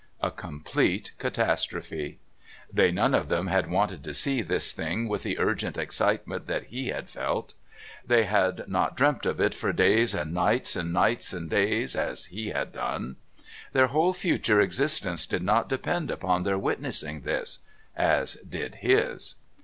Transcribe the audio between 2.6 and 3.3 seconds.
They none of